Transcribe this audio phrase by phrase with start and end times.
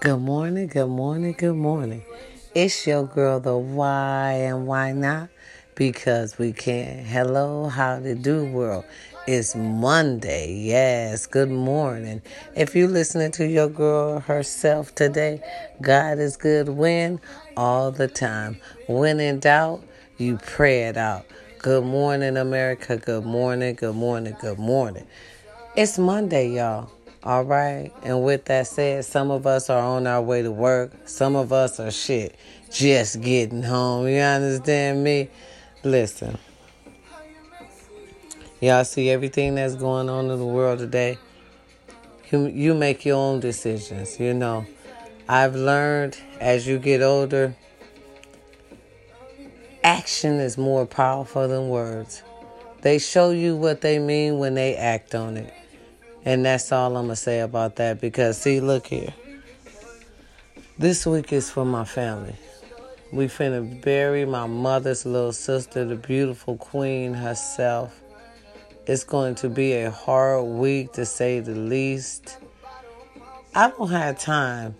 [0.00, 2.04] Good morning, good morning, good morning.
[2.54, 5.28] It's your girl, the why and why not?
[5.74, 7.04] Because we can.
[7.04, 8.84] Hello, how to do world.
[9.26, 10.54] It's Monday.
[10.54, 12.22] Yes, good morning.
[12.54, 15.42] If you're listening to your girl herself today,
[15.82, 17.20] God is good when
[17.56, 18.60] all the time.
[18.86, 19.82] When in doubt,
[20.16, 21.26] you pray it out.
[21.58, 22.98] Good morning, America.
[22.98, 25.08] Good morning, good morning, good morning.
[25.74, 26.88] It's Monday, y'all.
[27.24, 27.90] All right.
[28.02, 30.92] And with that said, some of us are on our way to work.
[31.04, 32.36] Some of us are shit,
[32.70, 34.06] just getting home.
[34.06, 35.28] You understand me?
[35.82, 36.38] Listen.
[38.60, 41.18] Y'all see everything that's going on in the world today?
[42.30, 44.66] You, you make your own decisions, you know.
[45.28, 47.54] I've learned as you get older,
[49.84, 52.22] action is more powerful than words.
[52.82, 55.52] They show you what they mean when they act on it.
[56.28, 59.14] And that's all I'm going to say about that because, see, look here.
[60.76, 62.36] This week is for my family.
[63.10, 67.98] We finna bury my mother's little sister, the beautiful queen herself.
[68.86, 72.36] It's going to be a hard week to say the least.
[73.54, 74.74] I don't have time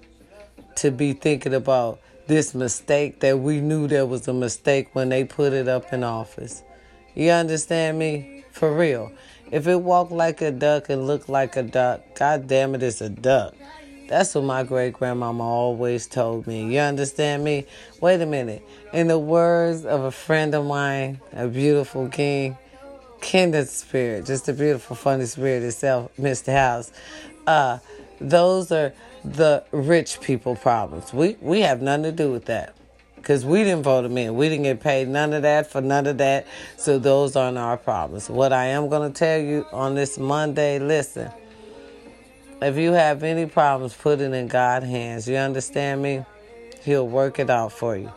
[0.77, 5.25] to be thinking about this mistake that we knew there was a mistake when they
[5.25, 6.63] put it up in office.
[7.15, 8.45] You understand me?
[8.53, 9.13] For real.
[9.51, 13.01] If it walked like a duck and looked like a duck, god damn it, it's
[13.01, 13.55] a duck.
[14.09, 16.75] That's what my great grandmama always told me.
[16.75, 17.67] You understand me?
[18.01, 18.63] Wait a minute.
[18.93, 22.57] In the words of a friend of mine, a beautiful king,
[23.21, 26.53] kindred spirit, just a beautiful, funny spirit itself, Mr.
[26.53, 26.93] House.
[27.47, 27.79] Uh,
[28.21, 28.93] those are
[29.25, 31.13] the rich people problems.
[31.13, 32.78] We we have nothing to do with that
[33.19, 34.35] because we didn't vote them in.
[34.35, 36.47] We didn't get paid none of that for none of that.
[36.77, 38.31] So those aren't our problems.
[38.31, 41.31] What I am going to tell you on this Monday, listen.
[42.61, 45.29] If you have any problems, put it in God's hands.
[45.29, 46.25] You understand me?
[46.83, 48.13] He'll work it out for you.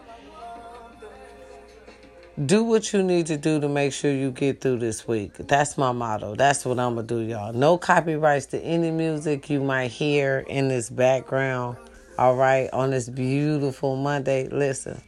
[2.45, 5.33] Do what you need to do to make sure you get through this week.
[5.33, 6.33] That's my motto.
[6.33, 7.53] That's what I'm going to do, y'all.
[7.53, 11.77] No copyrights to any music you might hear in this background.
[12.21, 15.01] All right, on this beautiful Monday, listen.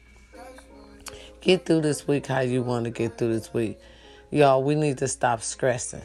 [1.41, 3.77] Get through this week how you want to get through this week.
[4.31, 6.01] Y'all, we need to stop stressing.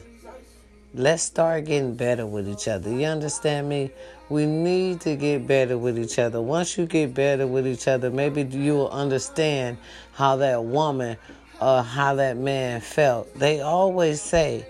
[0.93, 2.91] Let's start getting better with each other.
[2.91, 3.89] You understand me?
[4.29, 6.43] We need to get better with each other.
[6.43, 9.79] Once you get better with each other, maybe you will understand
[10.13, 11.17] how that woman
[11.59, 13.33] or how that man felt.
[13.33, 14.63] They always say,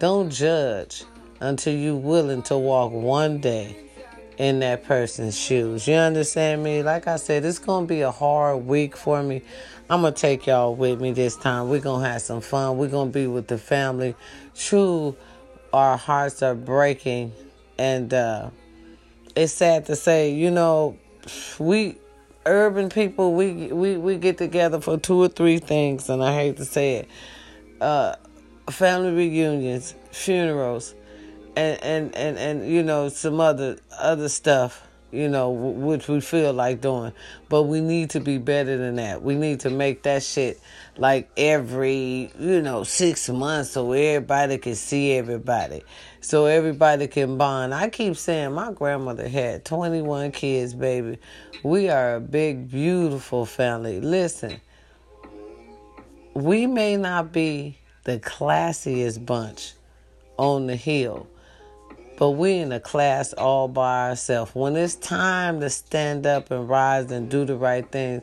[0.00, 1.04] don't judge
[1.38, 3.87] until you're willing to walk one day
[4.38, 5.86] in that person's shoes.
[5.86, 6.82] You understand me?
[6.82, 9.42] Like I said, it's going to be a hard week for me.
[9.90, 11.68] I'm going to take y'all with me this time.
[11.68, 12.78] We're going to have some fun.
[12.78, 14.14] We're going to be with the family.
[14.54, 15.16] True,
[15.72, 17.32] our hearts are breaking.
[17.78, 18.50] And uh,
[19.34, 20.96] it's sad to say, you know,
[21.58, 21.96] we
[22.46, 26.08] urban people, we, we, we get together for two or three things.
[26.08, 27.08] And I hate to say it.
[27.80, 28.14] Uh,
[28.70, 30.94] family reunions, funerals,
[31.56, 36.52] and and and and you know some other other stuff you know which we feel
[36.52, 37.12] like doing.
[37.48, 39.22] But we need to be better than that.
[39.22, 40.60] We need to make that shit
[40.96, 45.82] like every you know six months so everybody can see everybody.
[46.20, 47.72] So everybody can bond.
[47.72, 51.18] I keep saying my grandmother had 21 kids baby.
[51.62, 54.00] We are a big beautiful family.
[54.00, 54.60] Listen
[56.38, 59.72] we may not be the classiest bunch
[60.36, 61.26] on the hill
[62.18, 64.52] but we in a class all by ourselves.
[64.52, 68.22] When it's time to stand up and rise and do the right things,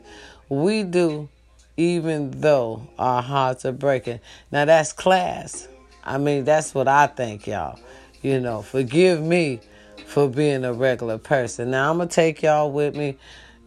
[0.50, 1.30] we do,
[1.78, 4.20] even though our hearts are breaking.
[4.52, 5.66] Now that's class.
[6.04, 7.80] I mean, that's what I think, y'all.
[8.20, 9.60] You know, forgive me
[10.04, 11.70] for being a regular person.
[11.70, 13.16] Now I'm gonna take y'all with me.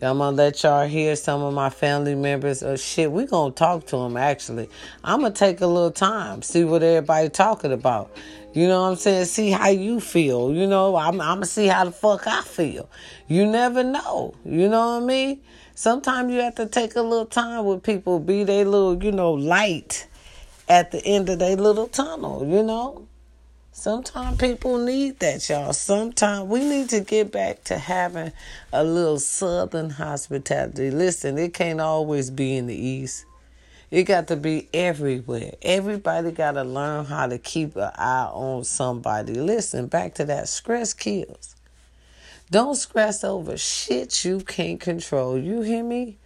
[0.01, 2.63] I'm gonna let y'all hear some of my family members.
[2.63, 4.15] Oh shit, we gonna talk to them.
[4.15, 4.69] Actually,
[5.03, 8.09] I'm gonna take a little time, see what everybody talking about.
[8.53, 9.25] You know what I'm saying?
[9.25, 10.53] See how you feel.
[10.53, 12.89] You know, I'm, I'm gonna see how the fuck I feel.
[13.27, 14.35] You never know.
[14.45, 15.41] You know what I mean?
[15.75, 19.33] Sometimes you have to take a little time with people, be they little, you know,
[19.33, 20.07] light
[20.69, 23.08] at the end of their little tunnel, you know?
[23.79, 25.71] Sometimes people need that, y'all.
[25.71, 28.33] Sometimes we need to get back to having
[28.73, 30.91] a little southern hospitality.
[30.91, 33.23] Listen, it can't always be in the east.
[33.89, 35.53] It got to be everywhere.
[35.61, 39.35] Everybody got to learn how to keep an eye on somebody.
[39.35, 41.55] Listen, back to that stress kills.
[42.51, 45.37] Don't stress over shit you can't control.
[45.37, 46.17] You hear me?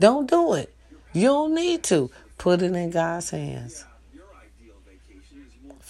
[0.00, 0.74] Don't do it.
[1.12, 2.10] You don't need to.
[2.38, 3.84] Put it in God's hands.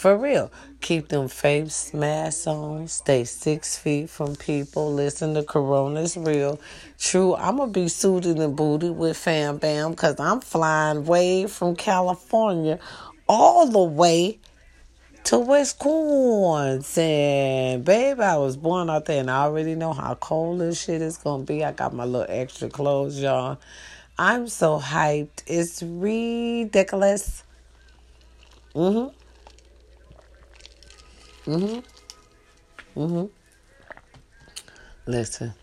[0.03, 0.51] For real.
[0.81, 2.89] Keep them face masks on.
[2.89, 4.93] Stay six feet from people.
[4.93, 6.59] Listen to Corona's real.
[6.99, 11.47] True, I'm going to be suited and booted with Fam Bam because I'm flying way
[11.47, 12.79] from California
[13.29, 14.39] all the way
[15.23, 16.91] to Wisconsin.
[17.83, 21.15] Babe, I was born out there and I already know how cold this shit is
[21.17, 21.63] going to be.
[21.63, 23.57] I got my little extra clothes, y'all.
[24.19, 25.43] I'm so hyped.
[25.47, 27.45] It's ridiculous.
[28.75, 29.22] Mm hmm.
[31.45, 32.99] Mm-hmm.
[32.99, 33.25] Mm-hmm.
[35.05, 35.53] Listen,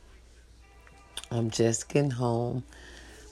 [1.30, 2.64] I'm just getting home.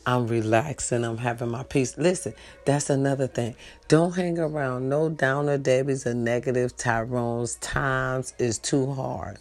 [0.06, 1.04] I'm relaxing.
[1.04, 1.98] I'm having my peace.
[1.98, 2.32] Listen,
[2.64, 3.54] that's another thing.
[3.88, 7.56] Don't hang around no downer Debbie's or negative Tyrone's.
[7.56, 9.38] Times is too hard.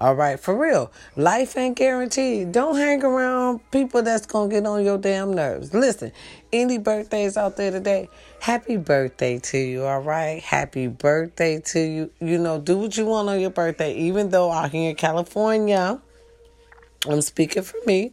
[0.00, 0.92] All right, for real.
[1.16, 2.52] Life ain't guaranteed.
[2.52, 5.74] Don't hang around people that's going to get on your damn nerves.
[5.74, 6.12] Listen,
[6.52, 8.08] any birthdays out there today,
[8.40, 10.40] happy birthday to you, all right?
[10.40, 12.10] Happy birthday to you.
[12.20, 16.00] You know, do what you want on your birthday, even though out here in California,
[17.08, 18.12] I'm speaking for me,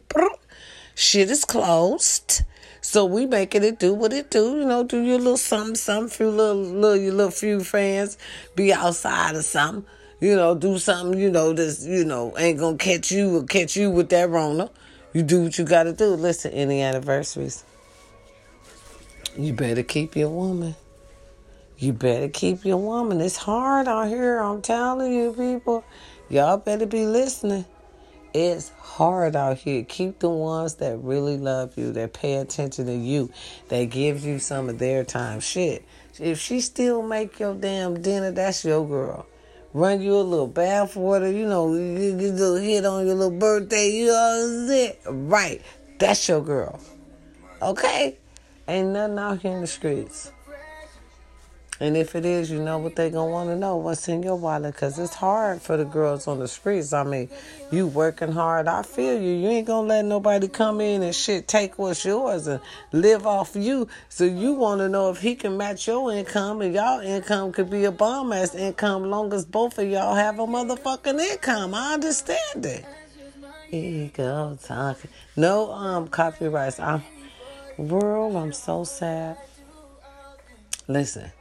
[0.96, 2.42] shit is closed.
[2.80, 6.08] So we making it do what it do, you know, do your little something, something,
[6.08, 8.18] few little, little, your little few friends,
[8.56, 9.86] be outside or something
[10.20, 13.76] you know, do something, you know, that's, you know, ain't gonna catch you or catch
[13.76, 14.70] you with that Rona.
[15.12, 16.08] You do what you gotta do.
[16.08, 17.64] Listen, any anniversaries,
[19.36, 20.74] you better keep your woman.
[21.78, 23.20] You better keep your woman.
[23.20, 24.38] It's hard out here.
[24.38, 25.84] I'm telling you, people.
[26.30, 27.66] Y'all better be listening.
[28.32, 29.84] It's hard out here.
[29.84, 33.30] Keep the ones that really love you, that pay attention to you,
[33.68, 35.40] that give you some of their time.
[35.40, 35.84] Shit.
[36.18, 39.26] If she still make your damn dinner, that's your girl
[39.76, 43.14] run you a little bath water, you know, you get a little hit on your
[43.14, 44.98] little birthday, you know it.
[45.06, 45.60] Right.
[45.98, 46.80] That's your girl.
[47.60, 48.16] Okay?
[48.66, 50.32] Ain't nothing out here in the streets.
[51.78, 54.36] And if it is, you know what they gonna want to know what's in your
[54.36, 56.94] wallet, cause it's hard for the girls on the streets.
[56.94, 57.28] I mean,
[57.70, 58.66] you working hard.
[58.66, 59.32] I feel you.
[59.34, 62.60] You ain't gonna let nobody come in and shit take what's yours and
[62.92, 63.88] live off you.
[64.08, 67.68] So you want to know if he can match your income, and y'all income could
[67.68, 71.74] be a bomb ass income, long as both of y'all have a motherfucking income.
[71.74, 72.86] I understand it.
[73.70, 75.10] Ego talking.
[75.36, 76.80] No um copyrights.
[76.80, 77.02] I'm
[77.76, 78.36] world.
[78.36, 79.36] I'm so sad.
[80.88, 81.32] Listen.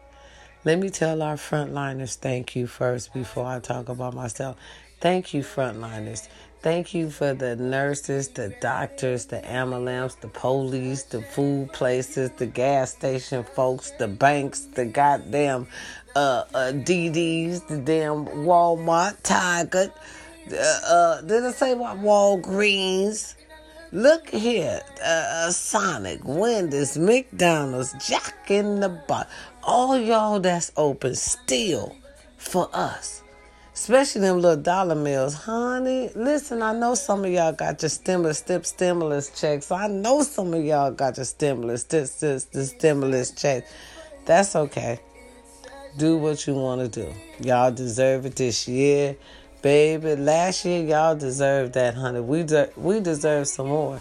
[0.65, 4.57] Let me tell our frontliners thank you first before I talk about myself.
[4.99, 6.27] Thank you, frontliners.
[6.63, 12.47] Thank you for the nurses, the doctors, the ambulance, the police, the food places, the
[12.47, 15.67] gas station folks, the banks, the goddamn
[16.15, 19.93] uh, uh, DDs, the damn Walmart, Target.
[20.51, 21.97] Uh, uh, did I say what?
[21.99, 23.35] Walgreens.
[23.91, 29.31] Look here, uh, uh, Sonic, Wendy's, McDonald's, Jack in the Box
[29.65, 31.95] all y'all that's open still
[32.37, 33.23] for us.
[33.73, 35.33] Especially them little dollar mills.
[35.33, 39.69] Honey, listen, I know some of y'all got your stimulus stip stimulus checks.
[39.69, 43.65] I know some of y'all got your stimulus this, this, the stimulus check.
[44.25, 44.99] That's okay.
[45.97, 47.13] Do what you want to do.
[47.41, 49.17] Y'all deserve it this year.
[49.61, 52.21] Baby, last year y'all deserved that, honey.
[52.21, 53.99] We de- we deserve some more.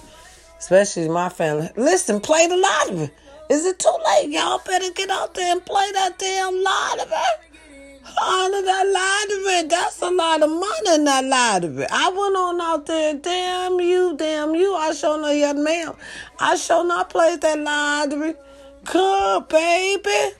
[0.58, 1.68] Especially my family.
[1.76, 3.10] Listen, play the lottery.
[3.50, 4.30] Is it too late?
[4.30, 7.44] Y'all better get out there and play that damn lottery.
[8.06, 11.86] Honey, that lottery, that's a lot of money in that lottery.
[11.90, 14.74] I went on out there, damn you, damn you.
[14.74, 15.94] I sure know, yes, ma'am.
[16.38, 18.34] I sure not played that lottery.
[18.84, 20.36] Good, baby.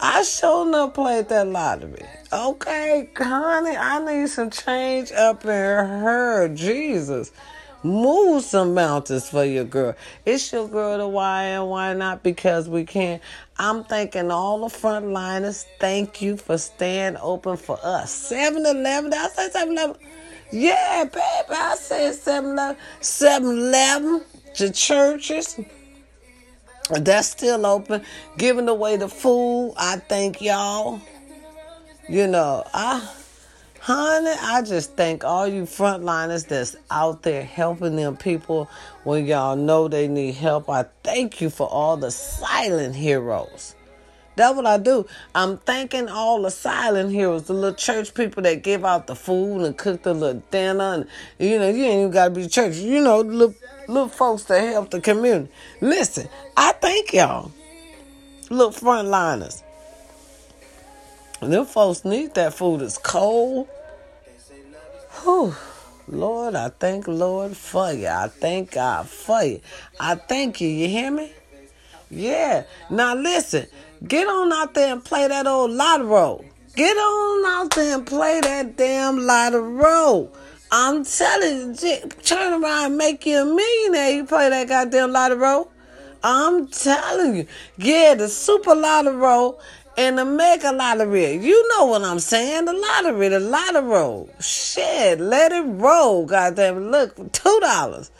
[0.00, 2.06] I sure not played that lottery.
[2.32, 6.48] Okay, honey, I need some change up in her.
[6.48, 7.32] Jesus.
[7.84, 9.94] Move some mountains for your girl.
[10.24, 13.20] It's your girl to why and why not because we can.
[13.56, 15.64] I'm thanking all the frontliners.
[15.78, 18.10] Thank you for staying open for us.
[18.10, 19.14] 7 Eleven.
[19.14, 19.96] I say 7 Eleven?
[20.50, 21.20] Yeah, baby.
[21.50, 22.76] I said 7 Eleven.
[23.00, 24.24] 7 Eleven.
[24.58, 25.60] The churches.
[26.90, 28.02] That's still open.
[28.38, 29.74] Giving away the food.
[29.76, 31.00] I thank y'all.
[32.08, 33.06] You know, I
[33.80, 38.68] Honey, I just thank all you frontliners that's out there helping them people
[39.04, 40.68] when y'all know they need help.
[40.68, 43.76] I thank you for all the silent heroes.
[44.34, 45.06] That's what I do.
[45.34, 49.62] I'm thanking all the silent heroes, the little church people that give out the food
[49.62, 50.94] and cook the little dinner.
[50.94, 51.06] And,
[51.38, 52.76] you know, you ain't even got to be church.
[52.76, 53.54] You know, little,
[53.86, 55.50] little folks that help the community.
[55.80, 57.52] Listen, I thank y'all,
[58.50, 59.62] little frontliners.
[61.40, 62.82] Them folks need that food.
[62.82, 63.68] It's cold.
[65.22, 65.54] Whew.
[66.08, 68.08] Lord, I thank Lord for you.
[68.08, 69.60] I thank God for you.
[70.00, 70.68] I thank you.
[70.68, 71.32] You hear me?
[72.10, 72.64] Yeah.
[72.90, 73.66] Now listen,
[74.06, 76.44] Get on out there and play that old lotto.
[76.76, 80.30] Get on out there and play that damn lotto.
[80.70, 84.12] I'm telling you, turn around and make you a millionaire.
[84.12, 85.68] You play that goddamn lotto.
[86.22, 87.46] I'm telling you.
[87.76, 89.58] Yeah, the super lotto
[89.98, 91.34] and the mega lottery.
[91.36, 92.66] You know what I'm saying?
[92.66, 94.32] The lottery, the lottery.
[94.40, 96.24] Shit, let it roll.
[96.24, 98.12] Goddamn, look, two dollars.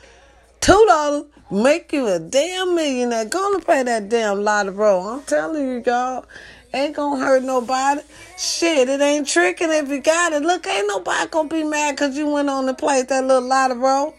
[0.61, 3.27] Two dollars make you a damn millionaire.
[3.27, 4.85] Gonna pay that damn lottery.
[4.85, 6.27] I'm telling you, y'all.
[6.75, 8.03] Ain't gonna hurt nobody.
[8.37, 10.43] Shit, it ain't tricking if you got it.
[10.43, 14.13] Look, ain't nobody gonna be mad because you went on and played that little lottery.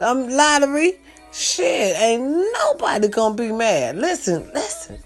[0.00, 0.98] Um, lottery.
[1.32, 3.96] Shit, ain't nobody gonna be mad.
[3.96, 4.98] Listen, listen.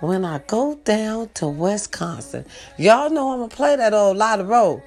[0.00, 2.44] When I go down to Wisconsin,
[2.76, 4.80] y'all know I'm gonna play that old lottery.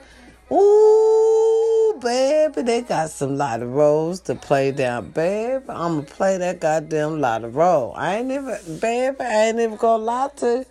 [0.49, 5.65] Ooh, baby, they got some lot of roles to play down, baby.
[5.67, 7.93] I'm gonna play that goddamn lot of role.
[7.97, 10.65] I ain't never, baby, I ain't never gonna lie to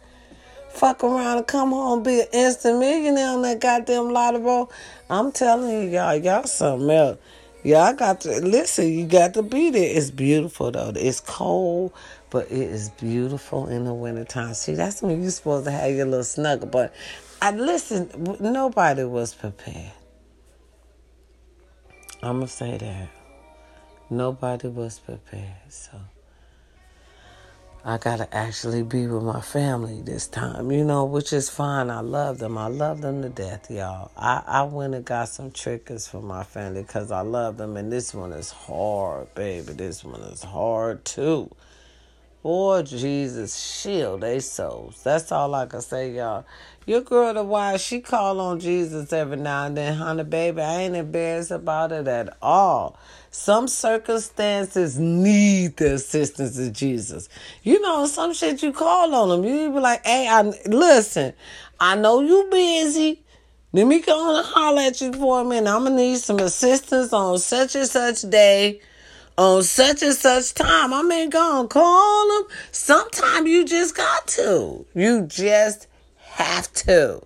[0.71, 4.65] fuck around and come home be an instant millionaire on that goddamn lottery.
[5.11, 7.19] I'm telling you, y'all, y'all something else.
[7.63, 8.91] Y'all got to listen.
[8.91, 9.97] You got to be there.
[9.97, 10.93] It's beautiful though.
[10.97, 11.93] It's cold,
[12.31, 14.55] but it is beautiful in the wintertime.
[14.55, 16.69] See, that's when you're supposed to have your little snuggle.
[16.69, 16.95] But
[17.43, 18.11] I listen.
[18.41, 19.93] Nobody was prepared.
[22.23, 23.09] I'm gonna say that.
[24.09, 25.55] Nobody was prepared.
[25.69, 25.99] So.
[27.83, 31.89] I gotta actually be with my family this time, you know, which is fine.
[31.89, 32.59] I love them.
[32.59, 34.11] I love them to death, y'all.
[34.19, 37.91] I, I went and got some triggers for my family because I love them, and
[37.91, 39.73] this one is hard, baby.
[39.73, 41.51] This one is hard too.
[42.43, 45.03] Lord Jesus, shield they souls.
[45.03, 46.47] That's all I can say, y'all.
[46.87, 50.63] Your girl, the wife, she call on Jesus every now and then, honey, baby.
[50.63, 52.99] I ain't embarrassed about it at all.
[53.31, 57.29] Some circumstances need the assistance of Jesus.
[57.63, 59.45] You know, some shit you call on him.
[59.45, 61.35] You be like, hey, I listen,
[61.79, 63.23] I know you busy.
[63.73, 65.71] Let me go and holler at you for a minute.
[65.71, 68.81] I'm gonna need some assistance on such and such day,
[69.41, 70.93] on such and such time.
[70.93, 72.51] I mean, go and call them.
[72.73, 74.85] Sometimes you just got to.
[74.95, 75.87] You just
[76.19, 77.23] have to.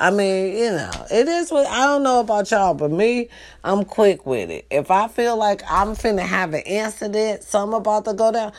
[0.00, 3.28] I mean, you know, it is what I don't know about y'all, but me,
[3.64, 4.64] I'm quick with it.
[4.70, 8.52] If I feel like I'm finna have an incident, something about to go down,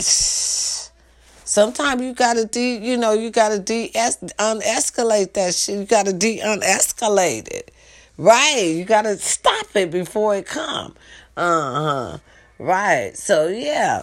[0.00, 5.78] sometimes you gotta de, you know, you gotta de unescalate that shit.
[5.78, 7.72] You gotta de unescalate it,
[8.16, 8.72] right?
[8.74, 10.96] You gotta stop it before it come.
[11.36, 12.18] Uh huh.
[12.60, 13.16] Right.
[13.16, 14.02] So yeah,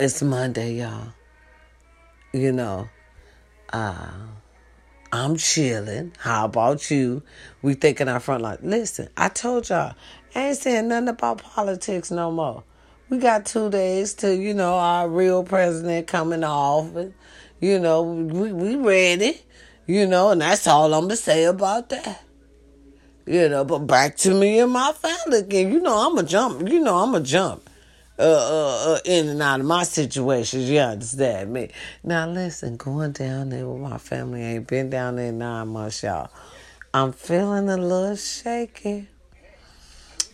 [0.00, 1.12] it's Monday, y'all.
[2.32, 2.88] You know,
[3.72, 4.10] uh
[5.12, 6.12] I'm chilling.
[6.18, 7.22] How about you?
[7.62, 8.58] We thinking our front line.
[8.62, 9.94] Listen, I told y'all,
[10.34, 12.64] I ain't saying nothing about politics no more.
[13.10, 16.96] We got two days to, you know, our real president coming off.
[16.96, 17.14] And,
[17.60, 19.40] you know, we, we ready.
[19.86, 22.25] You know, and that's all I'm gonna say about that.
[23.26, 25.72] You know, but back to me and my family again.
[25.72, 26.68] You know, I'm a jump.
[26.68, 27.68] You know, I'm a jump
[28.18, 30.70] uh, uh, uh, in and out of my situations.
[30.70, 31.70] You understand me?
[32.04, 36.30] Now, listen, going down there with my family, ain't been down there nine months, y'all.
[36.94, 39.08] I'm feeling a little shaky.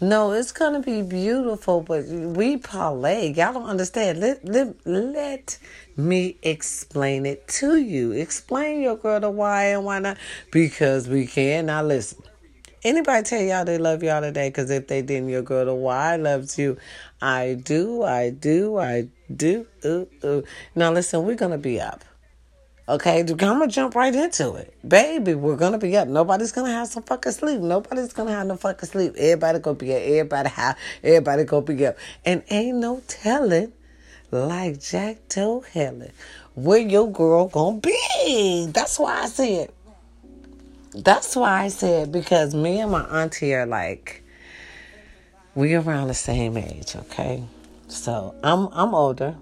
[0.02, 3.32] No, it's gonna be beautiful, but we parlay.
[3.32, 4.20] Y'all don't understand.
[4.20, 5.58] Let, let, let
[5.96, 8.12] me explain it to you.
[8.12, 10.18] Explain your girl the why and why not.
[10.50, 11.66] Because we can.
[11.66, 12.22] Now listen.
[12.84, 14.48] Anybody tell y'all they love y'all today?
[14.48, 16.76] Because if they didn't, your girl the why loves you.
[17.20, 19.66] I do, I do, I do.
[19.84, 20.44] Ooh, ooh.
[20.74, 22.04] Now listen, we're gonna be up.
[22.88, 24.74] Okay, I'm gonna jump right into it.
[24.86, 26.08] Baby, we're gonna be up.
[26.08, 27.60] Nobody's gonna have some fucking sleep.
[27.60, 29.14] Nobody's gonna have no fucking sleep.
[29.16, 30.02] Everybody gonna be up.
[30.02, 31.96] Everybody have everybody gonna be up.
[32.24, 33.72] And ain't no telling,
[34.32, 36.10] like Jack told Helen,
[36.56, 38.66] where your girl gonna be.
[38.72, 39.70] That's why I said.
[40.94, 44.22] That's why I said because me and my auntie are like
[45.54, 47.42] we around the same age, okay?
[47.88, 49.36] So I'm I'm older.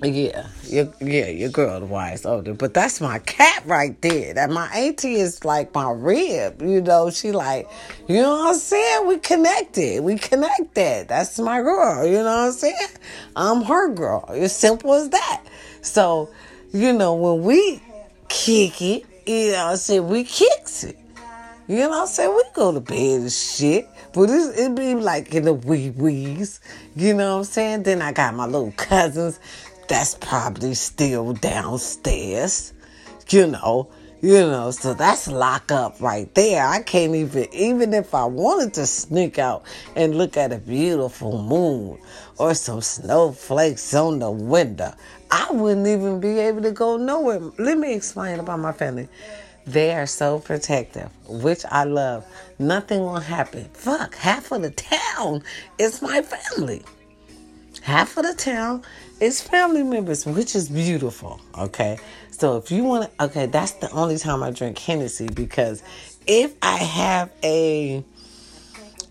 [0.00, 4.34] Yeah, your yeah, your girl the wise older, but that's my cat right there.
[4.34, 6.62] That my auntie is like my rib.
[6.62, 7.68] You know, she like,
[8.06, 9.08] you know what I'm saying?
[9.08, 10.04] We connected.
[10.04, 11.08] We connected.
[11.08, 12.06] That's my girl.
[12.06, 12.76] You know what I'm saying?
[13.34, 14.24] I'm her girl.
[14.30, 15.44] It's simple as that.
[15.82, 16.30] So,
[16.72, 17.82] you know, when we
[18.28, 20.98] kick it, you know, I said we kicks it.
[21.68, 22.34] You know what I'm saying?
[22.34, 23.86] We go to bed and shit.
[24.14, 26.60] But it, it be like in the wee wees.
[26.96, 27.82] You know what I'm saying?
[27.82, 29.38] Then I got my little cousins
[29.86, 32.72] that's probably still downstairs.
[33.28, 36.66] You know, You know, so that's lock up right there.
[36.66, 39.62] I can't even, even if I wanted to sneak out
[39.94, 42.00] and look at a beautiful moon
[42.36, 44.92] or some snowflakes on the window,
[45.30, 47.40] I wouldn't even be able to go nowhere.
[47.58, 49.08] Let me explain about my family.
[49.66, 52.24] They are so protective, which I love.
[52.58, 53.68] Nothing will happen.
[53.74, 55.42] Fuck, half of the town
[55.78, 56.82] is my family.
[57.82, 58.82] Half of the town
[59.20, 61.40] is family members, which is beautiful.
[61.56, 61.98] Okay.
[62.30, 65.82] So if you want to, okay, that's the only time I drink Hennessy because
[66.26, 68.04] if I have a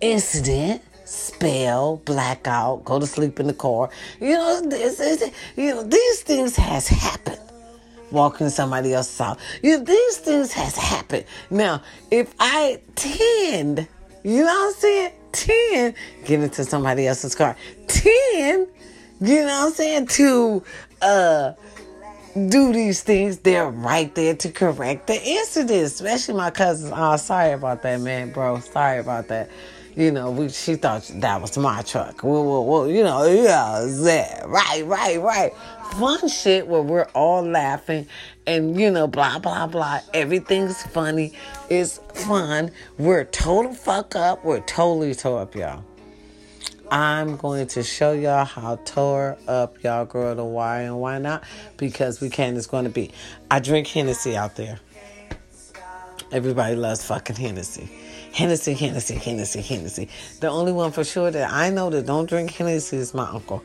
[0.02, 5.84] incident, spell, blackout, go to sleep in the car, you know, this, this, you know,
[5.84, 7.40] these things has happened.
[8.10, 11.26] Walking somebody else's house, you know, these things has happened.
[11.50, 13.86] Now, if I tend,
[14.24, 18.68] you know what I'm saying, tend get into somebody else's car, tend,
[19.20, 20.64] you know what I'm saying, to
[21.02, 21.54] uh
[22.50, 25.84] do these things, they're right there to correct the incident.
[25.84, 26.94] Especially my cousins.
[26.96, 28.60] Oh, sorry about that, man, bro.
[28.60, 29.50] Sorry about that.
[29.98, 32.22] You know, we she thought that was my truck.
[32.22, 35.52] Well, well, well you know, yeah, that right, right, right.
[35.94, 38.06] Fun shit where we're all laughing
[38.46, 40.02] and you know, blah blah blah.
[40.14, 41.34] Everything's funny.
[41.72, 42.70] It's fun.
[43.00, 44.46] We're total fuck up.
[44.46, 45.84] We're totally tore up, y'all.
[46.92, 51.44] I'm going to show y'all how tore up y'all girl the why and why not
[51.78, 52.56] because we can.
[52.56, 53.10] It's going to be.
[53.50, 54.80] I drink Hennessy out there.
[56.32, 57.90] Everybody loves fucking Hennessy.
[58.38, 60.10] Hennessy, Hennessy, Hennessy, Hennessy.
[60.42, 63.64] The only one for sure that I know that don't drink Hennessy is my uncle.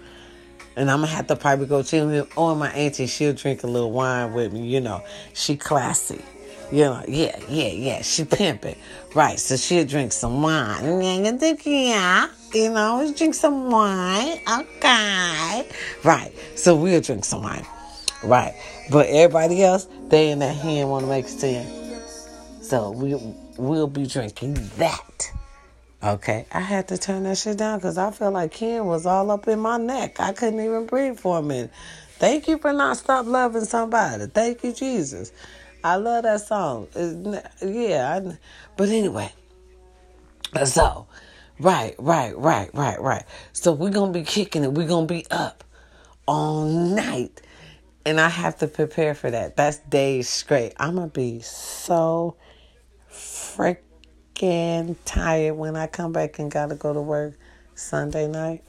[0.77, 2.27] And I'm gonna have to probably go chill him.
[2.39, 4.67] Oh, or my auntie, she'll drink a little wine with me.
[4.67, 6.25] You know, she classy.
[6.71, 8.01] You know, yeah, yeah, yeah.
[8.01, 8.77] She pimping.
[9.15, 9.39] Right.
[9.39, 11.03] So she'll drink some wine.
[11.03, 14.39] Yeah you know, drink some wine.
[14.51, 15.69] Okay.
[16.03, 16.33] Right.
[16.55, 17.67] So we'll drink some wine.
[18.25, 18.55] Right.
[18.91, 22.01] But everybody else, they in that hand want to make sin.
[22.63, 23.15] So we
[23.57, 25.31] we'll be drinking that.
[26.03, 26.47] Okay.
[26.53, 29.47] I had to turn that shit down because I felt like Ken was all up
[29.49, 30.19] in my neck.
[30.19, 31.71] I couldn't even breathe for a minute.
[32.19, 34.27] Thank you for not stop loving somebody.
[34.27, 35.33] Thank you, Jesus.
[35.85, 36.89] I love that song.
[36.95, 38.21] It's, yeah.
[38.25, 38.39] I,
[38.77, 39.33] but anyway.
[40.65, 41.07] So
[41.63, 43.25] Right, right, right, right, right.
[43.53, 44.73] So we're to be kicking it.
[44.73, 45.63] We're to be up
[46.27, 47.41] all night.
[48.05, 49.57] And I have to prepare for that.
[49.57, 50.73] That's days straight.
[50.79, 52.37] I'm to be so
[53.57, 57.35] freaking tired when I come back and got to go to work
[57.75, 58.63] Sunday night.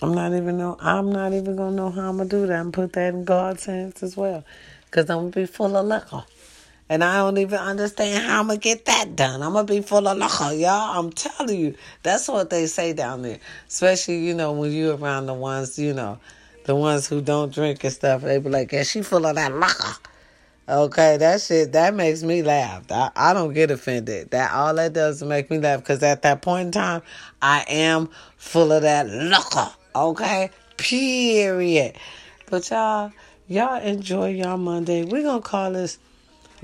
[0.00, 2.72] I'm not even know I'm not even gonna know how I'm gonna do that and
[2.72, 4.44] put that in God's hands as well.
[4.90, 6.24] Cause I'm gonna be full of liquor.
[6.88, 9.42] And I don't even understand how I'm to get that done.
[9.42, 10.98] I'm to be full of liquor, y'all.
[10.98, 11.74] I'm telling you.
[12.02, 13.38] That's what they say down there.
[13.68, 16.18] Especially, you know, when you're around the ones, you know,
[16.64, 18.22] the ones who don't drink and stuff.
[18.22, 19.94] They be like, yeah, she full of that liquor.
[20.68, 22.84] Okay, that shit, that makes me laugh.
[22.90, 24.30] I, I don't get offended.
[24.30, 27.02] That all that does is make me laugh because at that point in time,
[27.40, 29.70] I am full of that liquor.
[29.94, 31.96] Okay, period.
[32.48, 33.10] But y'all,
[33.48, 35.04] y'all enjoy y'all Monday.
[35.04, 35.98] We're to call this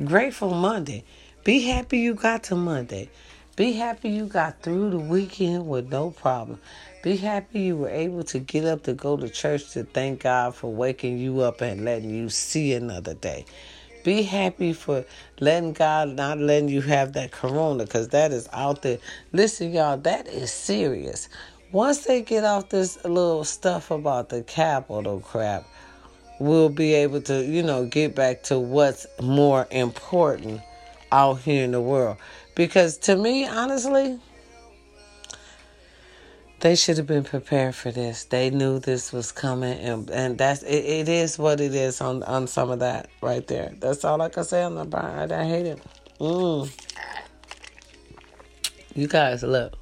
[0.05, 1.03] Grateful Monday.
[1.43, 3.11] Be happy you got to Monday.
[3.57, 6.61] Be happy you got through the weekend with no problem.
[7.03, 10.55] Be happy you were able to get up to go to church to thank God
[10.55, 13.45] for waking you up and letting you see another day.
[14.05, 15.05] Be happy for
[15.41, 18.99] letting God not letting you have that corona because that is out there.
[19.33, 21.29] Listen, y'all, that is serious.
[21.73, 25.65] Once they get off this little stuff about the capital crap,
[26.39, 30.61] we'll be able to, you know, get back to what's more important
[31.13, 32.17] out here in the world.
[32.55, 34.19] Because to me, honestly,
[36.61, 38.25] they should have been prepared for this.
[38.25, 42.23] They knew this was coming, and and that's it, it is what it is on
[42.25, 43.73] on some of that right there.
[43.79, 45.29] That's all I can say on the bar.
[45.31, 45.83] I, I hate it.
[46.21, 46.71] Mm.
[48.95, 49.75] You guys, look.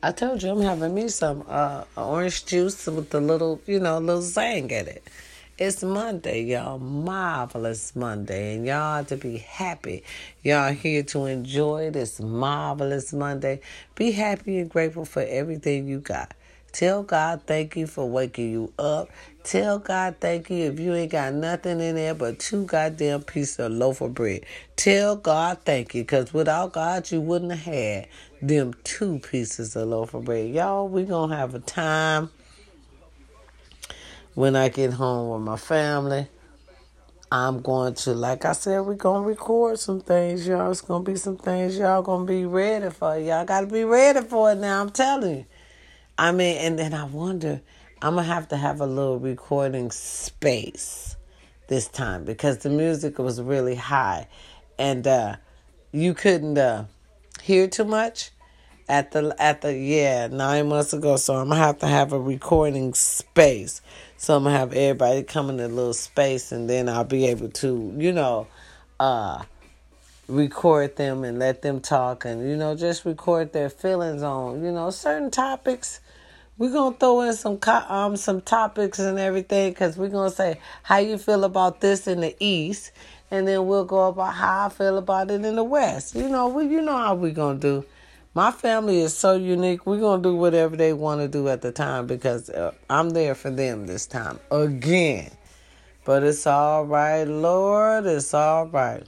[0.00, 3.98] I told you I'm having me some uh, orange juice with the little, you know,
[3.98, 5.02] a little zang in it.
[5.58, 6.78] It's Monday, y'all.
[6.78, 8.54] Marvelous Monday.
[8.54, 10.04] And y'all to be happy.
[10.44, 13.60] Y'all here to enjoy this marvelous Monday.
[13.96, 16.32] Be happy and grateful for everything you got.
[16.70, 19.08] Tell God thank you for waking you up.
[19.42, 23.58] Tell God thank you if you ain't got nothing in there but two goddamn pieces
[23.58, 24.46] of loaf of bread.
[24.76, 28.06] Tell God thank you because without God you wouldn't have had
[28.40, 30.50] them two pieces of loaf of bread.
[30.50, 32.30] Y'all, we going to have a time
[34.38, 36.28] when I get home with my family.
[37.32, 40.70] I'm going to, like I said, we're going to record some things, y'all.
[40.70, 43.18] It's going to be some things y'all going to be ready for.
[43.18, 45.46] Y'all got to be ready for it now, I'm telling you.
[46.16, 47.60] I mean, and then I wonder,
[48.00, 51.16] I'm going to have to have a little recording space
[51.66, 54.28] this time because the music was really high
[54.78, 55.34] and uh,
[55.90, 56.84] you couldn't uh,
[57.42, 58.30] hear too much
[58.88, 61.16] at the at the yeah nine months ago.
[61.16, 63.82] So i'm gonna have to have a recording space.
[64.16, 67.50] So i'm gonna have everybody come in a little space and then i'll be able
[67.50, 68.46] to you know
[68.98, 69.44] uh
[70.28, 74.72] record them and let them talk and you know just record their feelings on you
[74.72, 76.00] know certain topics.
[76.56, 80.98] We're gonna throw in some um some topics and everything because we're gonna say how
[80.98, 82.92] you feel about this in the east?
[83.30, 86.14] And then we'll go about how i feel about it in the west.
[86.14, 87.84] You know we you know how we're gonna do
[88.38, 91.72] my family is so unique we're gonna do whatever they want to do at the
[91.72, 95.30] time because uh, i'm there for them this time again
[96.04, 99.06] but it's all right lord it's all right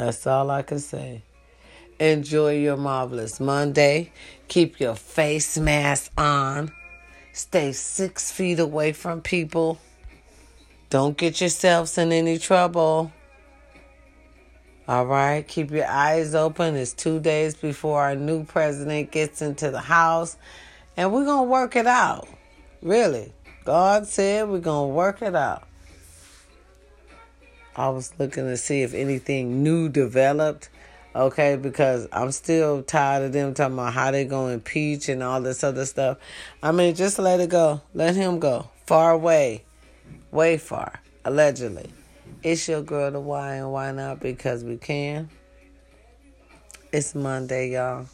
[0.00, 1.24] that's all I can say.
[1.98, 4.12] Enjoy your marvelous Monday.
[4.48, 6.72] Keep your face mask on.
[7.34, 9.78] Stay six feet away from people.
[10.88, 13.12] Don't get yourselves in any trouble.
[14.90, 16.74] All right, keep your eyes open.
[16.74, 20.36] It's two days before our new president gets into the house,
[20.96, 22.26] and we're going to work it out.
[22.82, 23.32] Really.
[23.64, 25.62] God said we're going to work it out.
[27.76, 30.70] I was looking to see if anything new developed.
[31.14, 35.40] Okay, because I'm still tired of them talking about how they gonna impeach and all
[35.40, 36.18] this other stuff.
[36.64, 37.80] I mean, just let it go.
[37.94, 38.70] Let him go.
[38.86, 39.62] Far away.
[40.32, 41.00] Way far.
[41.24, 41.90] Allegedly.
[42.42, 44.20] It's your girl, the why and why not?
[44.20, 45.28] Because we can.
[46.90, 48.06] It's Monday, y'all.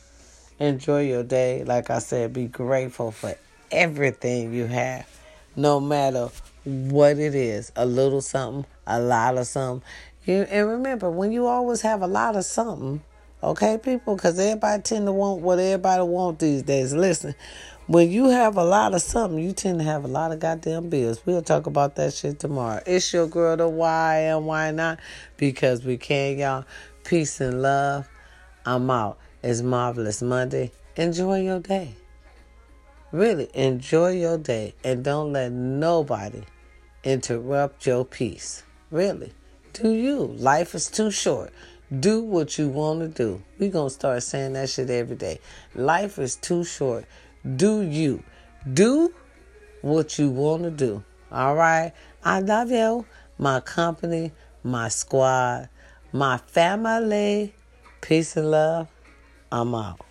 [0.59, 1.63] Enjoy your day.
[1.63, 3.37] Like I said, be grateful for
[3.71, 5.07] everything you have,
[5.55, 6.29] no matter
[6.65, 9.89] what it is a little something, a lot of something.
[10.25, 13.03] You, and remember, when you always have a lot of something,
[13.45, 16.93] okay, people, because everybody tend to want what everybody want these days.
[16.93, 17.37] Listen,
[17.87, 20.89] when you have a lot of something, you tend to have a lot of goddamn
[20.89, 21.21] bills.
[21.25, 22.83] We'll talk about that shit tomorrow.
[22.85, 24.99] It's your girl, the why and why not?
[25.37, 26.65] Because we can, y'all.
[27.05, 28.09] Peace and love.
[28.65, 29.19] I'm out.
[29.43, 30.73] It's Marvelous Monday.
[30.97, 31.95] Enjoy your day.
[33.13, 36.43] Really, enjoy your day and don't let nobody
[37.05, 38.65] interrupt your peace.
[38.91, 39.33] Really.
[39.73, 40.19] Do you.
[40.19, 41.53] Life is too short.
[42.01, 43.43] Do what you want to do.
[43.61, 45.39] We're going to start saying that shit every day.
[45.77, 47.05] Life is too short.
[47.55, 48.25] Do you.
[48.73, 49.15] Do
[49.83, 51.05] what you want to do.
[51.31, 51.93] All right?
[52.25, 53.07] I love you.
[53.39, 54.33] My company,
[54.65, 55.69] my squad,
[56.13, 57.55] my family.
[58.01, 58.89] Peace and love.
[59.53, 60.06] I'm out.